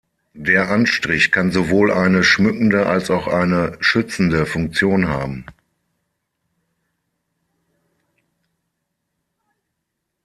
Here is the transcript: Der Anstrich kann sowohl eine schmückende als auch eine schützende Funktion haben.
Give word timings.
Der 0.33 0.71
Anstrich 0.71 1.29
kann 1.31 1.51
sowohl 1.51 1.91
eine 1.91 2.23
schmückende 2.23 2.87
als 2.87 3.11
auch 3.11 3.27
eine 3.27 3.77
schützende 3.81 4.47
Funktion 4.47 5.07
haben. 5.09 5.45